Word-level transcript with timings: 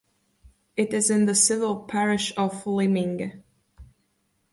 It 0.75 0.95
is 0.95 1.11
in 1.11 1.27
the 1.27 1.35
civil 1.35 1.81
parish 1.83 2.33
of 2.35 2.65
Lyminge. 2.65 3.43